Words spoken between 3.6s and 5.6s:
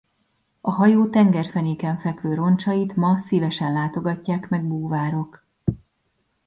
látogatják meg búvárok.